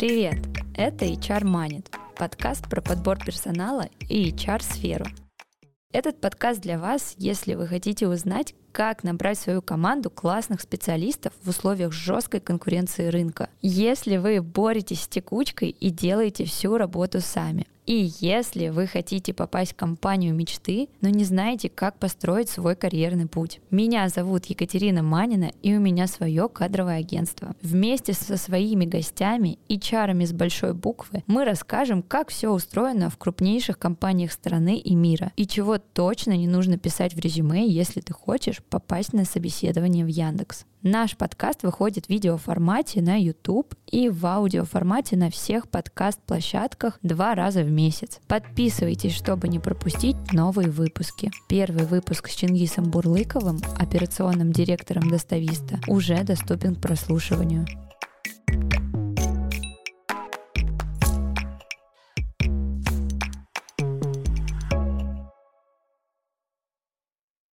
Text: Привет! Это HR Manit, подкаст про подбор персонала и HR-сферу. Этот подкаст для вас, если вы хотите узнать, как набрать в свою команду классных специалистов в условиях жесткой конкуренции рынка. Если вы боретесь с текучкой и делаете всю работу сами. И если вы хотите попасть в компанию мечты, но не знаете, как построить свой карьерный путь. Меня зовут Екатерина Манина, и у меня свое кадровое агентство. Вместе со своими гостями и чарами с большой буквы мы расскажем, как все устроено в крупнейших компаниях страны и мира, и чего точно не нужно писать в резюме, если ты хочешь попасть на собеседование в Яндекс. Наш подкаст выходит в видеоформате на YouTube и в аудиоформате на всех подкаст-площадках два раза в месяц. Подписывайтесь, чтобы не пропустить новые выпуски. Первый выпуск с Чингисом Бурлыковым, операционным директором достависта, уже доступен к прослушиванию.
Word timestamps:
Привет! 0.00 0.38
Это 0.74 1.04
HR 1.04 1.42
Manit, 1.42 1.88
подкаст 2.16 2.70
про 2.70 2.80
подбор 2.80 3.22
персонала 3.22 3.90
и 4.08 4.30
HR-сферу. 4.30 5.04
Этот 5.92 6.22
подкаст 6.22 6.62
для 6.62 6.78
вас, 6.78 7.14
если 7.18 7.52
вы 7.52 7.66
хотите 7.66 8.08
узнать, 8.08 8.54
как 8.72 9.04
набрать 9.04 9.36
в 9.36 9.42
свою 9.42 9.60
команду 9.60 10.08
классных 10.08 10.62
специалистов 10.62 11.34
в 11.42 11.50
условиях 11.50 11.92
жесткой 11.92 12.40
конкуренции 12.40 13.08
рынка. 13.08 13.50
Если 13.60 14.16
вы 14.16 14.40
боретесь 14.40 15.02
с 15.02 15.08
текучкой 15.08 15.68
и 15.68 15.90
делаете 15.90 16.46
всю 16.46 16.78
работу 16.78 17.20
сами. 17.20 17.66
И 17.90 18.12
если 18.20 18.68
вы 18.68 18.86
хотите 18.86 19.34
попасть 19.34 19.72
в 19.72 19.74
компанию 19.74 20.32
мечты, 20.32 20.88
но 21.00 21.08
не 21.08 21.24
знаете, 21.24 21.68
как 21.68 21.98
построить 21.98 22.48
свой 22.48 22.76
карьерный 22.76 23.26
путь. 23.26 23.58
Меня 23.72 24.08
зовут 24.08 24.46
Екатерина 24.46 25.02
Манина, 25.02 25.50
и 25.60 25.74
у 25.74 25.80
меня 25.80 26.06
свое 26.06 26.48
кадровое 26.48 26.98
агентство. 26.98 27.56
Вместе 27.62 28.12
со 28.12 28.36
своими 28.36 28.84
гостями 28.84 29.58
и 29.66 29.76
чарами 29.80 30.24
с 30.24 30.32
большой 30.32 30.72
буквы 30.72 31.24
мы 31.26 31.44
расскажем, 31.44 32.04
как 32.04 32.28
все 32.28 32.50
устроено 32.52 33.10
в 33.10 33.18
крупнейших 33.18 33.76
компаниях 33.76 34.30
страны 34.30 34.78
и 34.78 34.94
мира, 34.94 35.32
и 35.34 35.44
чего 35.44 35.78
точно 35.78 36.36
не 36.36 36.46
нужно 36.46 36.78
писать 36.78 37.16
в 37.16 37.18
резюме, 37.18 37.66
если 37.66 38.00
ты 38.00 38.12
хочешь 38.12 38.62
попасть 38.70 39.14
на 39.14 39.24
собеседование 39.24 40.04
в 40.04 40.08
Яндекс. 40.08 40.64
Наш 40.82 41.14
подкаст 41.14 41.62
выходит 41.62 42.06
в 42.06 42.08
видеоформате 42.08 43.02
на 43.02 43.20
YouTube 43.20 43.74
и 43.86 44.08
в 44.08 44.24
аудиоформате 44.24 45.14
на 45.14 45.30
всех 45.30 45.68
подкаст-площадках 45.68 46.98
два 47.02 47.34
раза 47.34 47.62
в 47.62 47.70
месяц. 47.70 48.18
Подписывайтесь, 48.26 49.14
чтобы 49.14 49.48
не 49.48 49.58
пропустить 49.58 50.16
новые 50.32 50.70
выпуски. 50.70 51.30
Первый 51.50 51.84
выпуск 51.84 52.30
с 52.30 52.34
Чингисом 52.34 52.90
Бурлыковым, 52.90 53.60
операционным 53.78 54.52
директором 54.52 55.10
достависта, 55.10 55.80
уже 55.86 56.24
доступен 56.24 56.74
к 56.74 56.80
прослушиванию. 56.80 57.66